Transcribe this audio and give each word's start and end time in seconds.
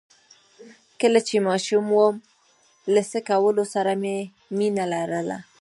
کله 1.01 1.19
چې 1.27 1.45
ماشوم 1.47 1.85
وم 1.95 2.15
له 2.93 3.01
څه 3.11 3.19
کولو 3.29 3.63
سره 3.73 3.91
مې 4.01 4.15
مينه 4.57 4.85
لرله؟ 4.93 5.37